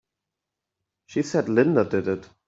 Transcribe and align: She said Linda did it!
She 1.05 1.21
said 1.21 1.47
Linda 1.47 1.85
did 1.85 2.07
it! 2.07 2.27